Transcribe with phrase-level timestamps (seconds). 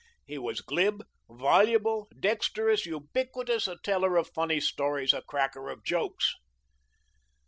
[0.25, 6.33] He was glib, voluble, dexterous, ubiquitous, a teller of funny stories, a cracker of jokes.